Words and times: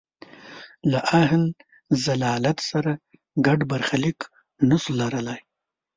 له 0.91 0.99
اهل 1.23 1.43
ضلالت 2.05 2.57
سره 2.71 2.91
ګډ 3.45 3.59
برخلیک 3.71 4.19
نه 4.69 4.77
شو 4.81 4.91
لرلای. 4.99 5.41